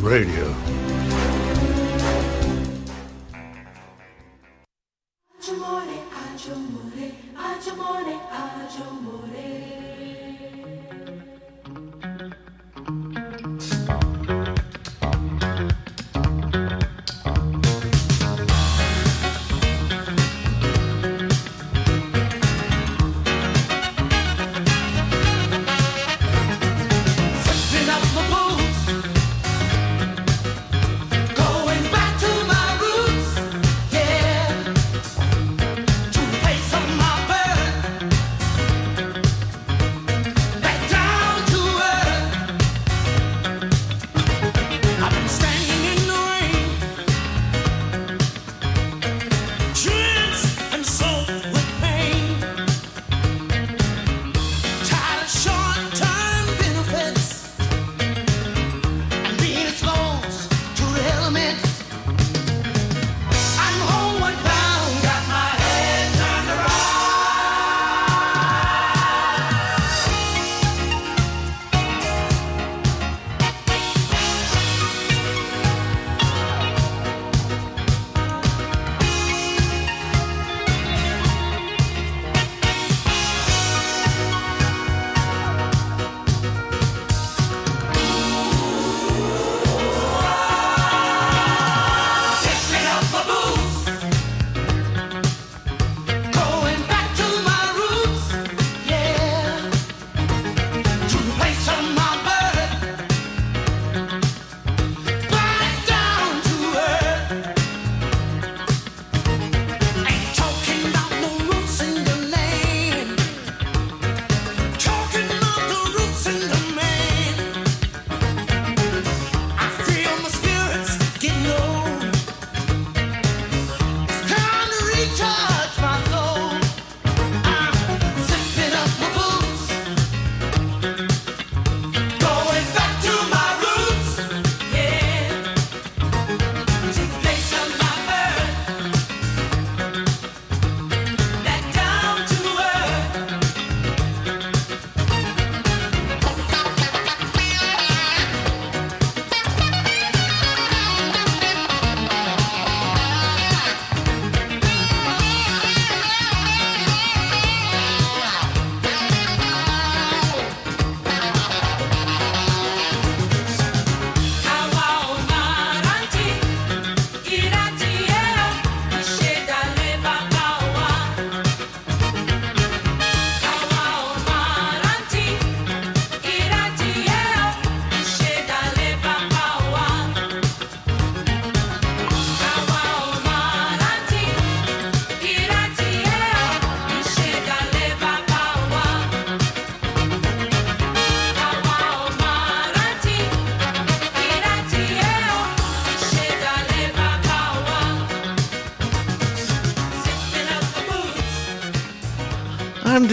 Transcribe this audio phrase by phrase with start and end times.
[0.00, 0.91] Radio.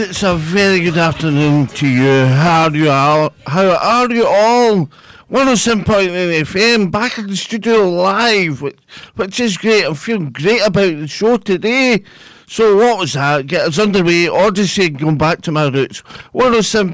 [0.10, 2.26] It's a very good afternoon to you.
[2.26, 3.32] How are you all?
[3.46, 4.90] How are you all?
[5.30, 8.80] 107.9 FM back in the studio live, which,
[9.18, 9.86] which is great.
[9.86, 12.04] I'm feeling great about the show today.
[12.48, 13.46] So what was that?
[13.46, 14.28] Get us underway.
[14.28, 16.02] Odyssey going back to my roots.
[16.34, 16.92] 107.9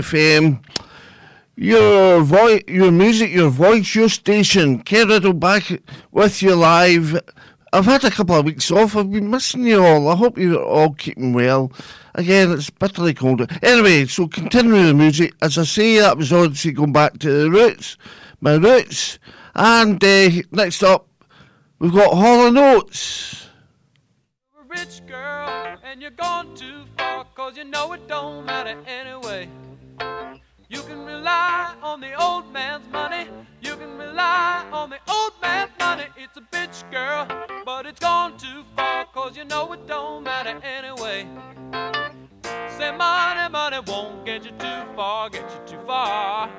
[0.00, 0.58] FM.
[1.54, 4.80] Your voice, your music, your voice, your station.
[4.82, 5.70] K Riddell back
[6.10, 7.22] with you live.
[7.76, 8.96] I've had a couple of weeks off.
[8.96, 10.08] I've been missing you all.
[10.08, 11.70] I hope you're all keeping well.
[12.14, 13.46] Again, it's bitterly cold.
[13.62, 15.34] Anyway, so continuing the music.
[15.42, 17.98] As I say, that was Odyssey going back to the roots,
[18.40, 19.18] my roots.
[19.54, 21.06] And uh, next up,
[21.78, 22.82] we've got Hall a
[24.68, 29.50] rich girl, and you're gone too far, cause you know it don't matter anyway.
[30.68, 33.28] You can rely on the old man's money.
[33.60, 36.06] You can rely on the old man's money.
[36.16, 37.28] It's a bitch, girl,
[37.64, 41.28] but it's gone too far, cause you know it don't matter anyway.
[42.76, 46.50] Say money, money won't get you too far, get you too far.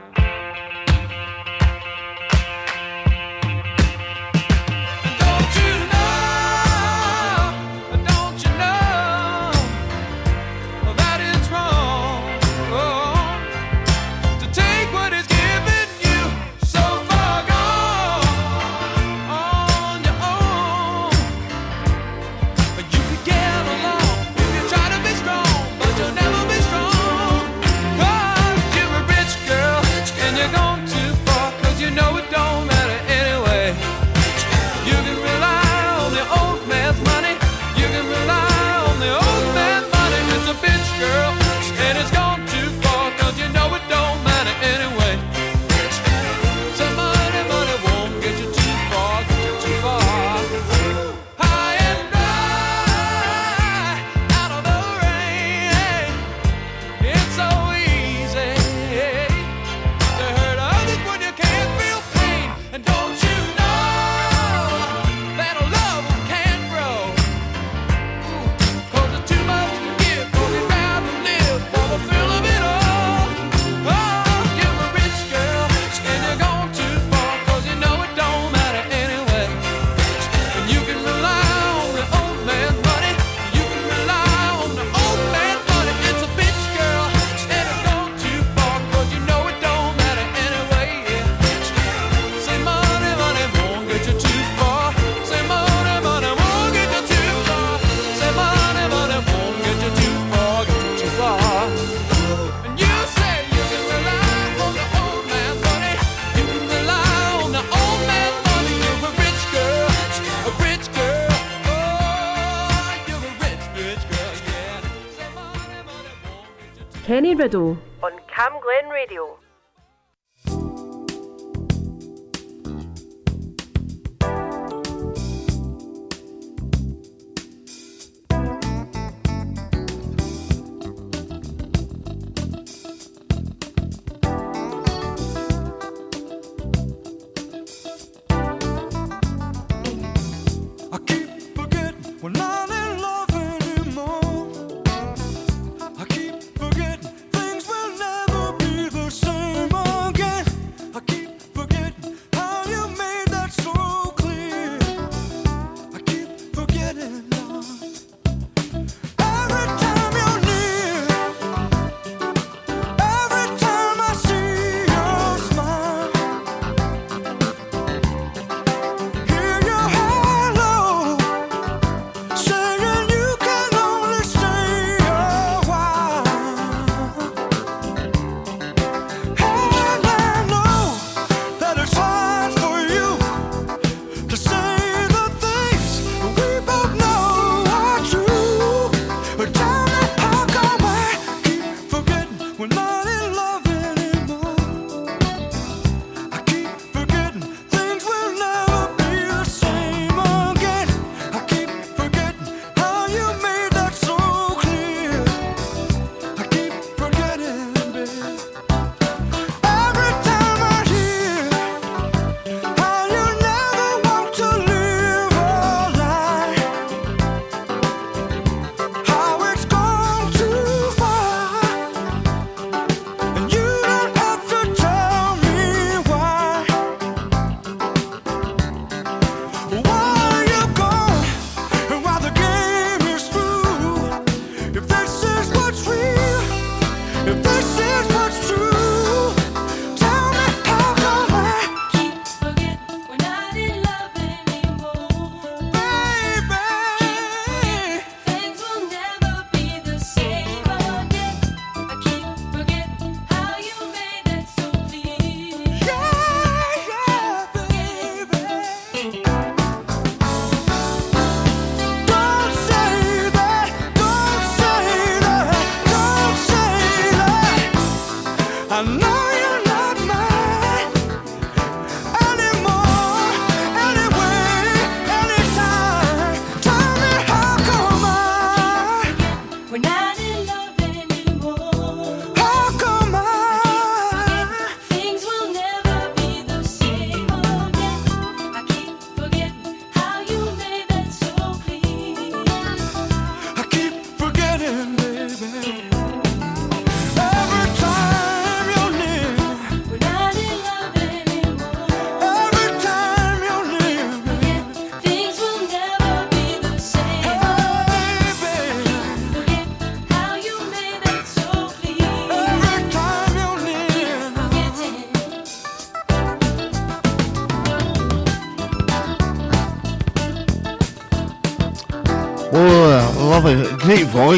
[117.50, 117.87] Kenny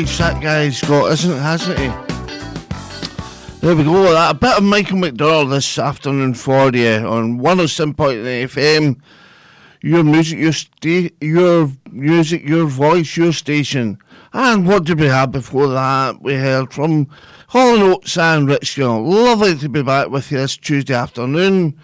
[0.08, 1.40] that guy's got, isn't it?
[1.40, 1.88] Hasn't he?
[3.60, 4.30] There we go.
[4.30, 9.02] A bit of Michael McDonald this afternoon for you on 107.8 FM.
[9.82, 13.98] Your music, your sta- your music, your voice, your station.
[14.32, 16.22] And what did we have before that?
[16.22, 17.08] We heard from
[17.48, 19.06] Hall & Oates and Rich Young.
[19.06, 21.78] Lovely to be back with you this Tuesday afternoon.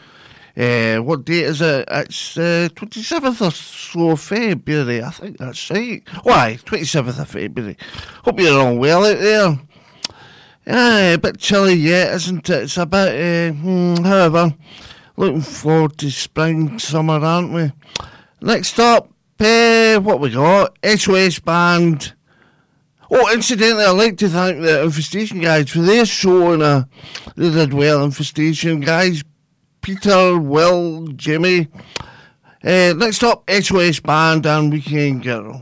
[0.57, 1.85] Uh, what date is it?
[1.91, 6.01] It's uh, 27th or so of February, I think that's right.
[6.24, 7.77] Why, 27th of February.
[8.24, 9.59] Hope you're all well out there.
[10.65, 12.63] Yeah, a bit chilly yet, isn't it?
[12.63, 14.55] It's a bit, uh, however,
[15.17, 17.71] looking forward to spring, summer, aren't we?
[18.41, 20.77] Next up, uh, what we got?
[20.85, 22.13] SOS Band.
[23.12, 26.83] Oh, incidentally, I'd like to thank the Infestation guys for their show and uh,
[27.35, 29.21] they did well, Infestation guys.
[29.85, 31.67] Peter, Will, Jimmy.
[32.63, 35.61] Uh, next up, SOS Band and Weekend Girl.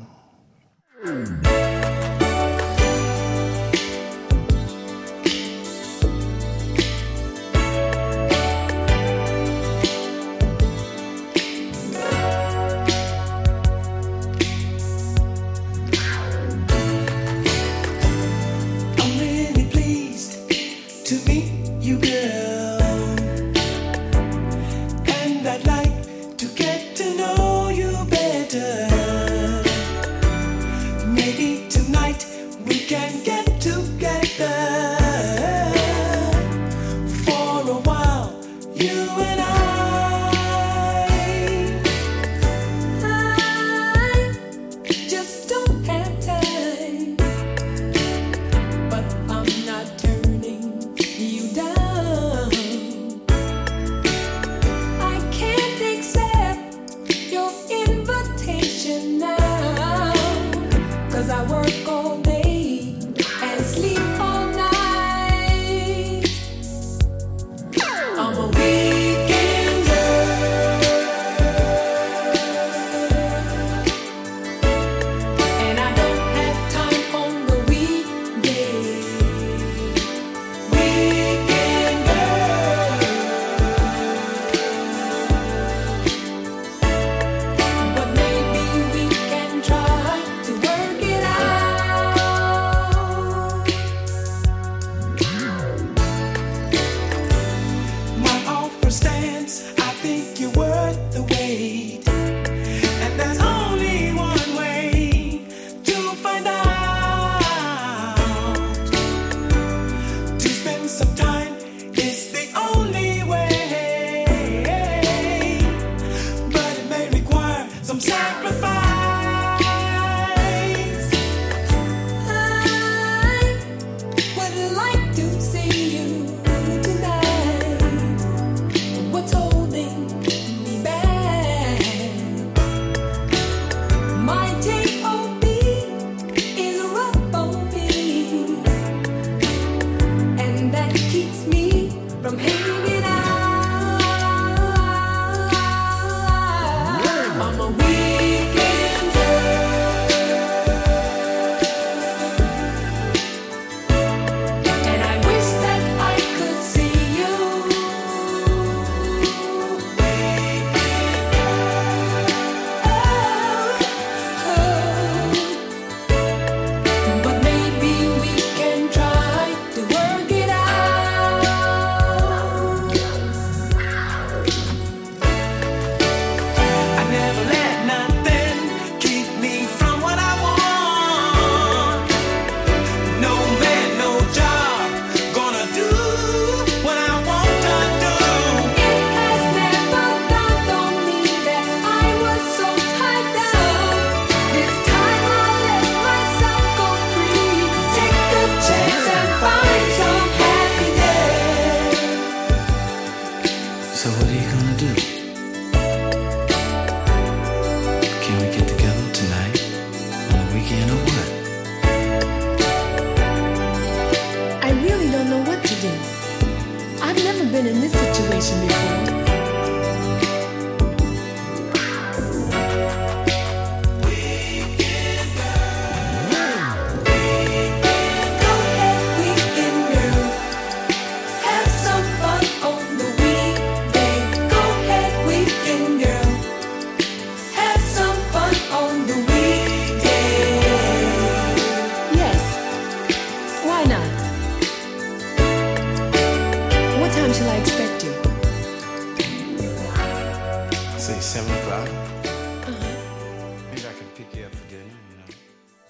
[251.03, 251.89] say seven o'clock.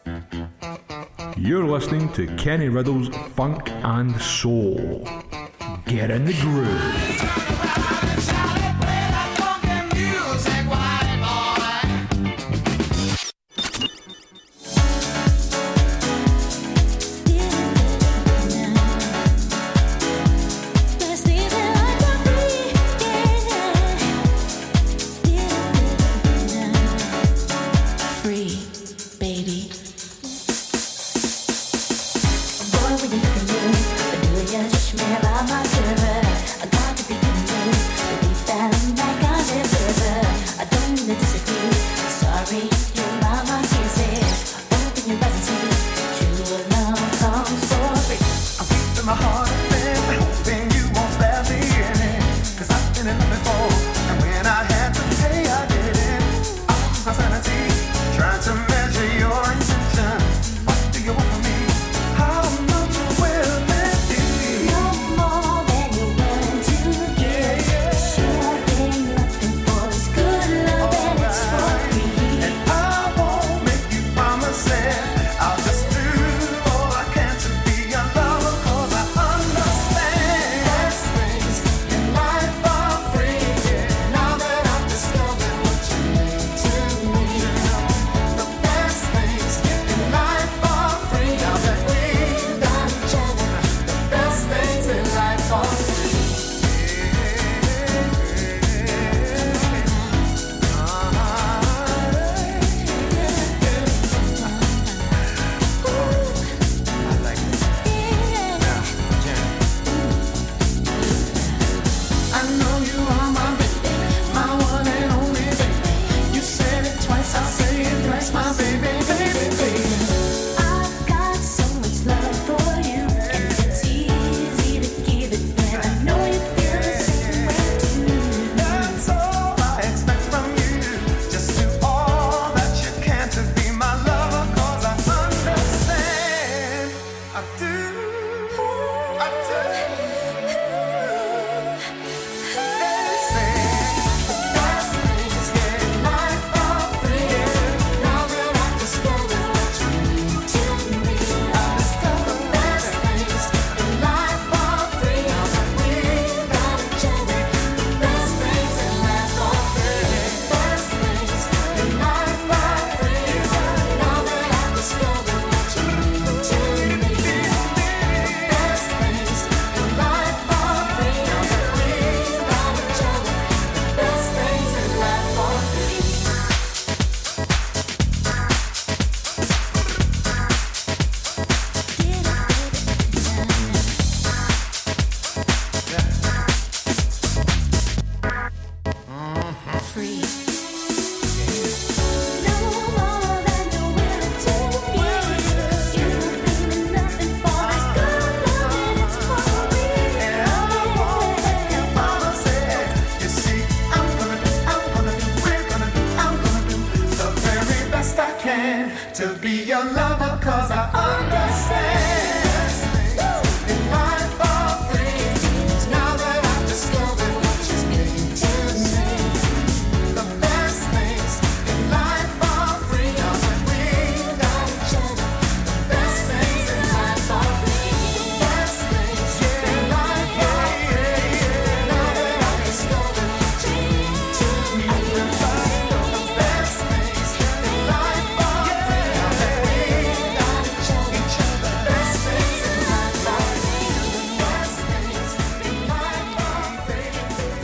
[0.08, 1.34] Uh-huh.
[1.38, 5.08] You're listening to Kenny Riddell's Funk and Soul.
[5.86, 7.13] Get in the groove.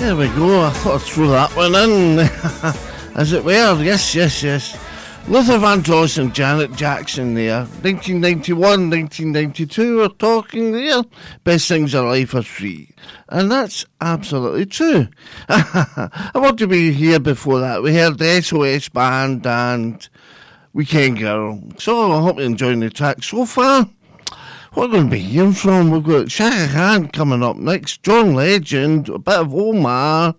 [0.09, 2.17] There we go, I thought I'd throw that one in.
[3.15, 4.75] As it were, yes, yes, yes.
[5.27, 7.59] Luther Vandross and Janet Jackson there.
[7.59, 11.03] 1991, 1992, we're talking there.
[11.43, 12.89] Best things in life are free.
[13.27, 15.09] And that's absolutely true.
[15.47, 17.83] I want to be here before that.
[17.83, 20.09] We heard the SOS Band and
[20.73, 21.61] Weekend Girl.
[21.77, 23.87] So I hope you're enjoying the track so far.
[24.75, 25.89] We're going to be hearing from.
[25.89, 30.35] We've got Shanahan coming up next, John Legend, a bit of Omar,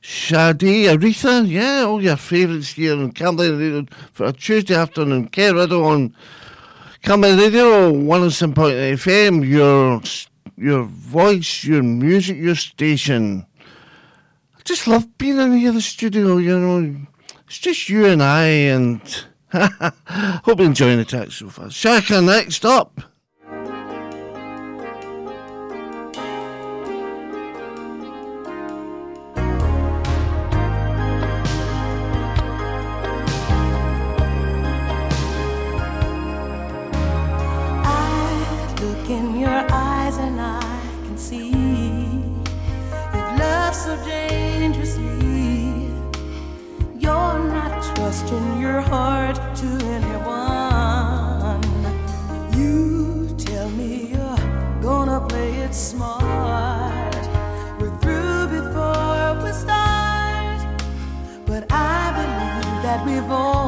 [0.00, 5.24] Sade, Aretha, yeah, all your favourites here on Camden Radio for a Tuesday afternoon.
[5.24, 6.14] Get rid on
[7.02, 10.00] Camden Radio, 107.8 FM, your,
[10.56, 13.44] your voice, your music, your station.
[14.56, 16.96] I just love being in here, the studio, you know.
[17.46, 19.02] It's just you and I and
[20.44, 21.68] Hope you're enjoying the text so far.
[21.68, 23.00] Chaka next up.
[55.72, 57.14] smart.
[57.80, 60.60] We're through before we start,
[61.46, 63.59] but I believe that we've.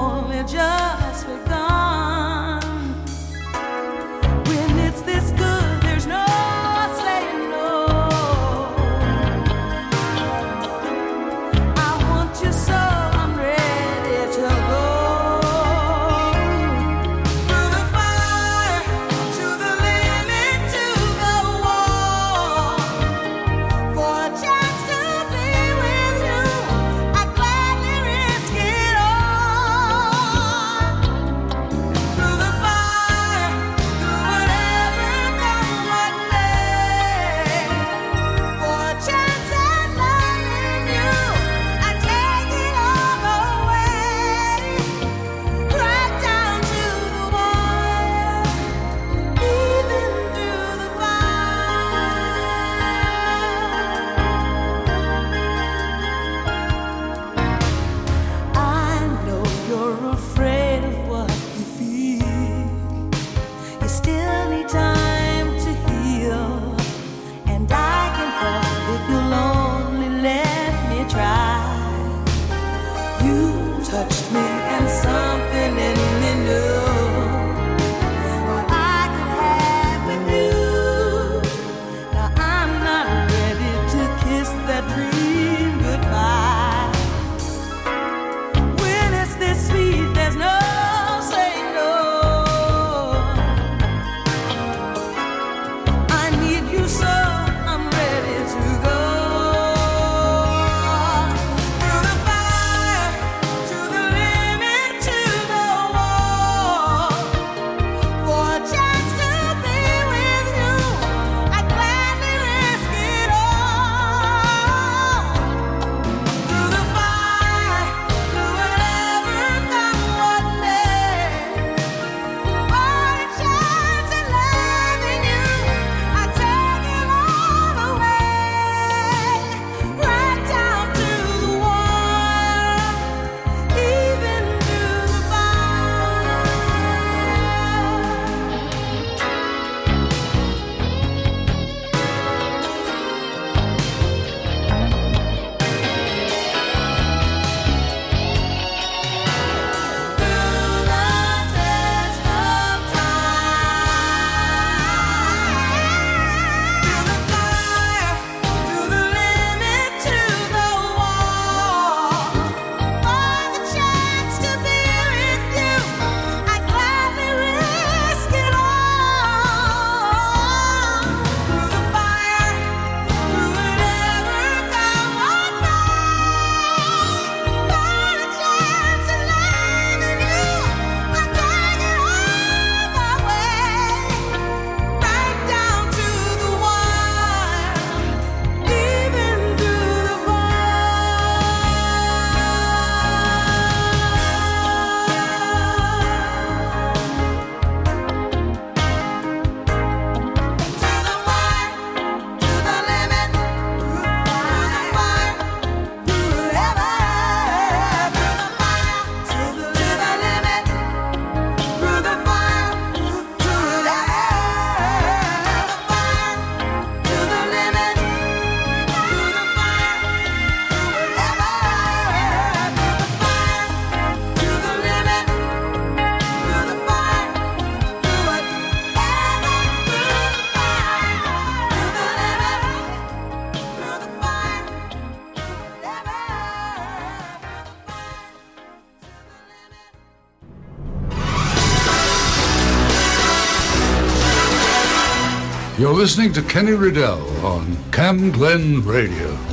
[245.92, 249.51] listening to Kenny Riddell on Camglen Radio.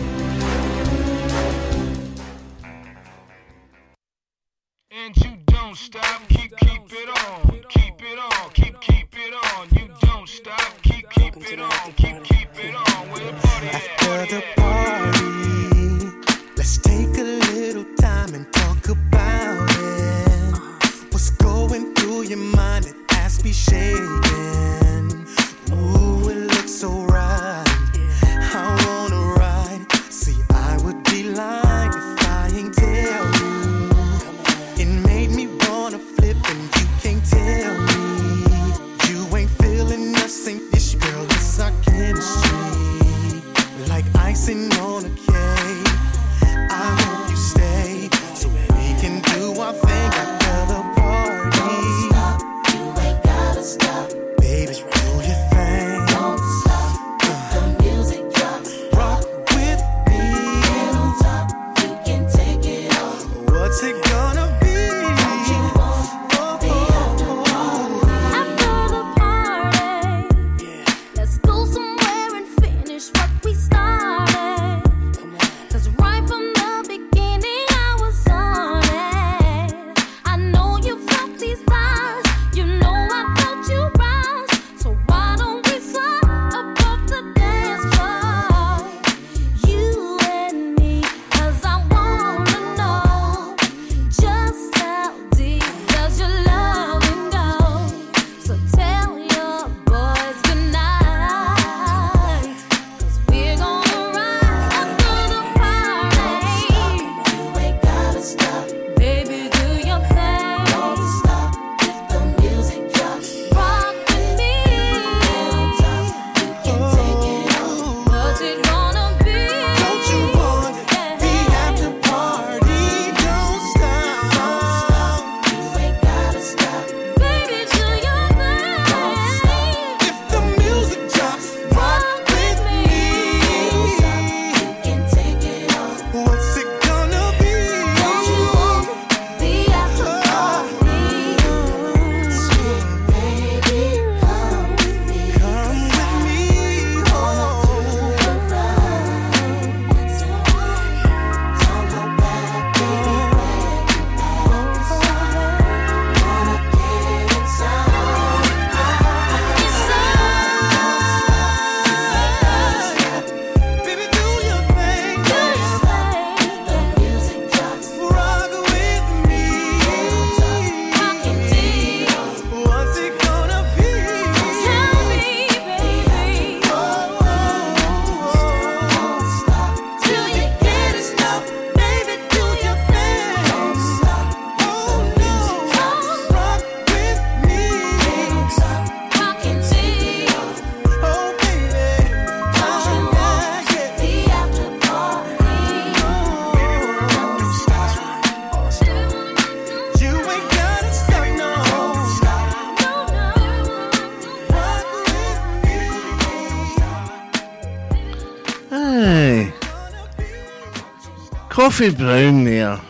[211.79, 212.81] Brown there.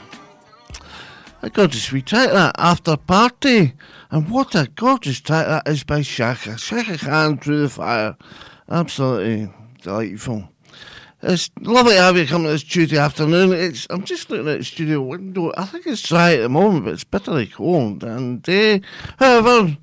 [1.44, 3.74] A gorgeous sweet track that after party.
[4.10, 6.56] And what a gorgeous track that is by Chaka.
[6.56, 8.18] Chaka Khan through the fire.
[8.68, 10.50] Absolutely delightful.
[11.22, 13.54] It's lovely to have you come to this Tuesday afternoon.
[13.54, 15.52] It's I'm just looking at the studio window.
[15.56, 18.04] I think it's dry at the moment, but it's bitterly cold.
[18.04, 18.80] And uh,
[19.20, 19.78] however,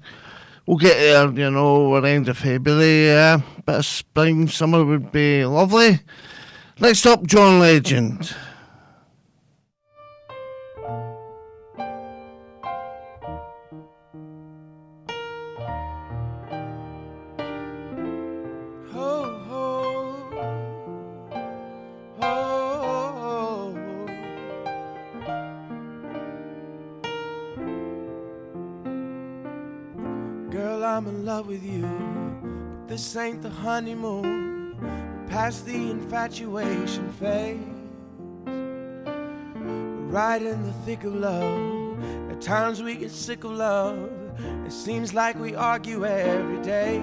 [0.66, 3.12] we'll get there, you know, we're end of February.
[3.12, 6.00] Uh, bit of spring, summer would be lovely.
[6.80, 8.34] Next up, John Legend.
[33.16, 34.76] Ain't the honeymoon.
[35.28, 37.60] Past the infatuation phase.
[40.12, 42.30] Right in the thick of love.
[42.30, 44.10] At times we get sick of love.
[44.66, 46.98] It seems like we argue every day.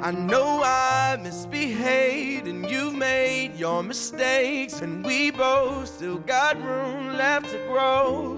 [0.00, 7.16] I know I misbehaved and you've made your mistakes, and we both still got room
[7.16, 8.37] left to grow.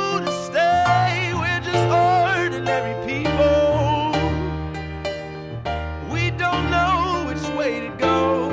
[2.61, 4.11] ordinary people.
[6.11, 8.50] We don't know which way to go.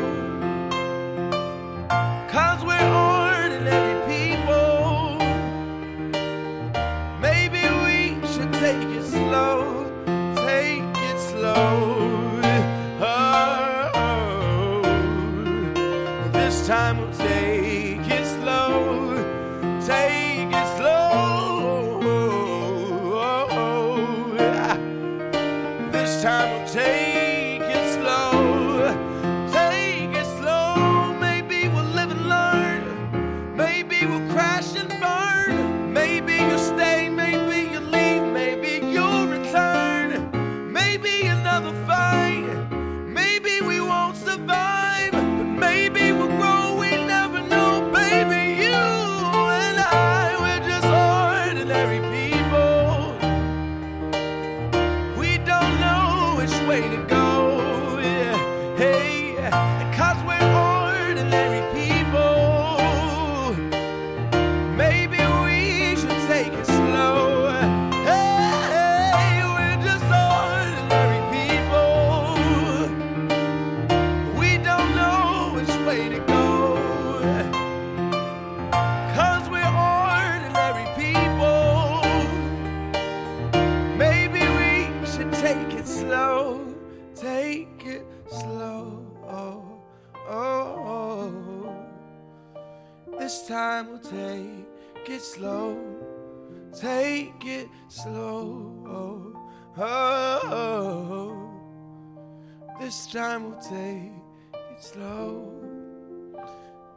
[103.61, 104.13] Take
[104.53, 105.53] it slow.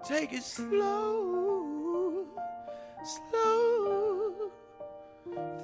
[0.07, 2.25] Take it slow.
[3.03, 4.51] Slow.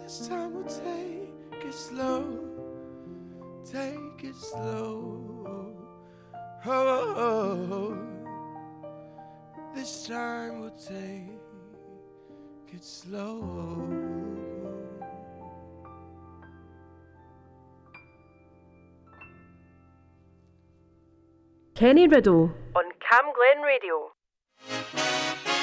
[0.04, 2.40] This time we'll take it slow.
[3.66, 5.28] Take it slow.
[6.66, 7.98] Oh,
[9.76, 11.40] this time we'll take
[12.74, 14.27] it slow.
[21.78, 22.50] Kenny Riddell.
[22.76, 25.57] on Cam Glen Radio.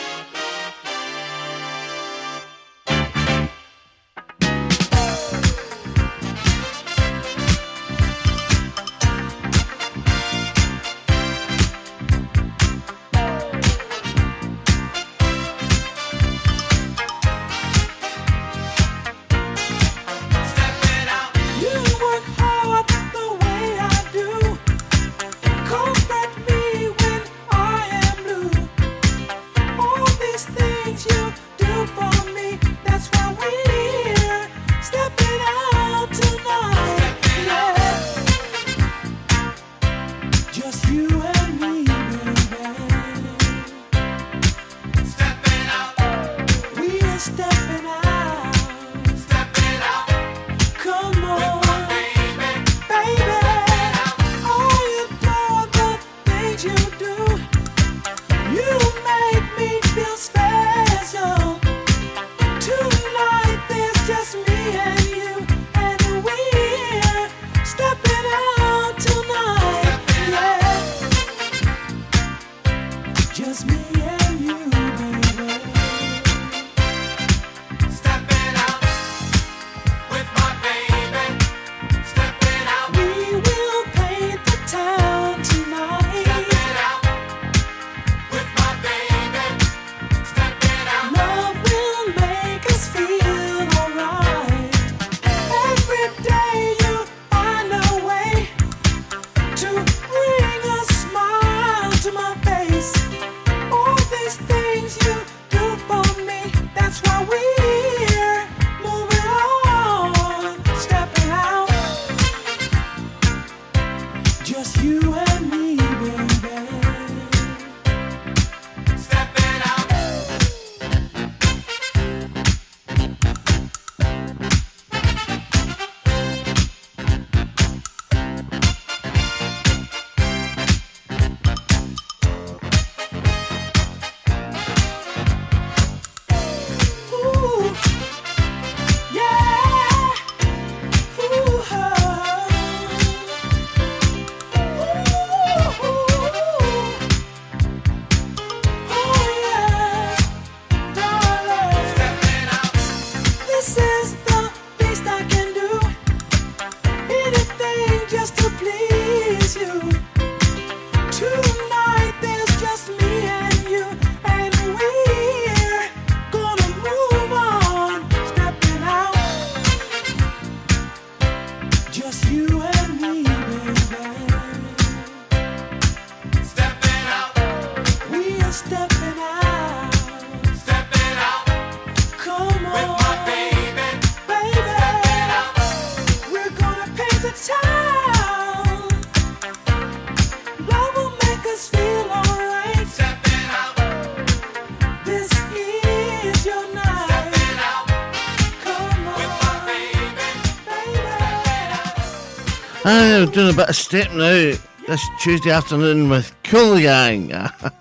[203.35, 207.29] Doing a bit of stepping out this Tuesday afternoon with Cool Gang.
[207.29, 207.73] that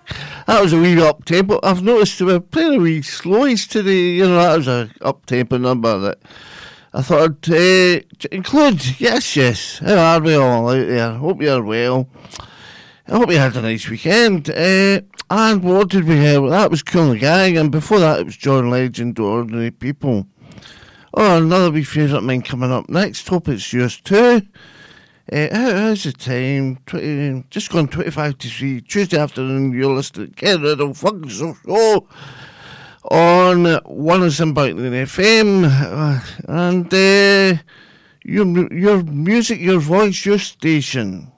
[0.48, 1.60] was a wee up tempo.
[1.62, 4.14] I've noticed we were playing a wee slowies today.
[4.14, 6.18] You know, that was a up tempo number that
[6.92, 8.02] I thought I'd uh,
[8.32, 9.00] include.
[9.00, 9.78] Yes, yes.
[9.78, 11.12] How are we all out there?
[11.12, 12.08] Hope you're well.
[13.08, 14.50] I hope you had a nice weekend.
[14.50, 16.50] Uh, and what did we have?
[16.50, 20.26] That was Cool Gang, and before that it was John Legend, Ordinary People.
[21.14, 23.28] Oh, another wee favourite of mine coming up next.
[23.28, 24.42] Hope it's yours too.
[25.32, 26.78] Uh, how, how's the time?
[26.86, 28.82] 20, just gone 25 to 3.
[28.82, 31.56] Tuesday afternoon, you're listening to K Riddell Funk Show
[33.10, 35.64] on 107.9 FM.
[35.66, 36.20] Uh,
[36.50, 37.62] and uh,
[38.26, 41.32] your, your music, your voice, your station.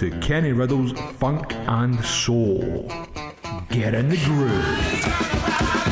[0.00, 2.90] To Kenny Riddell's Funk and Soul.
[3.68, 5.89] Get in the groove.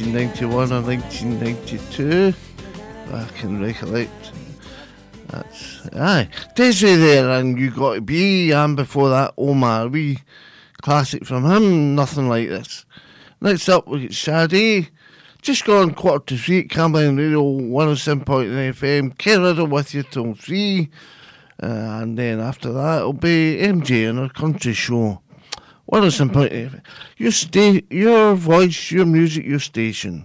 [0.00, 2.34] 1991 or 1992.
[3.12, 4.32] I can recollect.
[5.28, 6.28] That's aye.
[6.56, 9.88] Des'ree there, and you got to be, and before that, Omar.
[9.88, 10.20] We
[10.80, 12.86] classic from him, nothing like this.
[13.42, 14.88] Next up, we get Sade.
[15.42, 18.24] Just gone quarter to three at Camglen Radio 107.9
[18.72, 19.18] FM.
[19.18, 20.88] K Riddell with you till three.
[21.62, 25.20] Uh, and then after that, it'll be MJ and a country show.
[25.92, 26.80] What is important?
[27.18, 30.24] Your stay, your voice, your music, your station.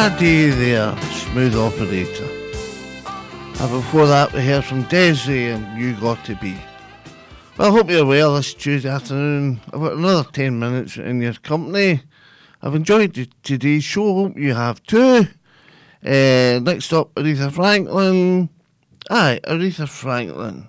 [0.00, 2.24] Good day there, smooth operator.
[3.60, 6.56] And before that, we heard from Des'ree and You Got To Be.
[7.58, 9.60] Well, I hope you're well this Tuesday afternoon.
[9.66, 12.00] I've got another 10 minutes in your company.
[12.62, 15.26] I've enjoyed today's show, hope you have too.
[16.02, 18.48] Uh, next up, Aretha Franklin.
[19.10, 20.66] Aye, Aretha Franklin.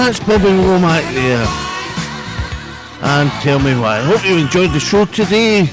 [0.00, 1.46] that's Bobby Womack there.
[3.02, 3.98] And tell me why.
[3.98, 5.68] I hope you enjoyed the show today.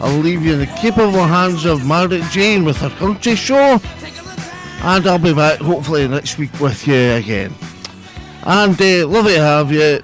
[0.00, 3.78] I'll leave you in the capable hands of Margaret Jane with her country show.
[4.82, 7.54] And I'll be back hopefully next week with you again.
[8.44, 10.00] And uh, lovely to have you.